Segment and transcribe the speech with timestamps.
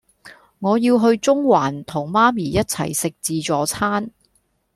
[0.57, 4.09] 我要去中環同媽咪一齊食自助餐